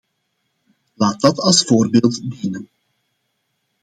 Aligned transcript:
Laat 0.93 1.19
dat 1.21 1.39
als 1.39 1.63
voorbeeld 1.63 2.29
dienen! 2.39 2.69